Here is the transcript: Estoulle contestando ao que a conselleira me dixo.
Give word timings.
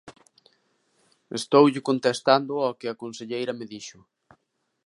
Estoulle 1.39 1.85
contestando 1.89 2.53
ao 2.59 2.77
que 2.79 2.87
a 2.89 2.99
conselleira 3.03 3.53
me 3.59 3.65
dixo. 3.73 3.99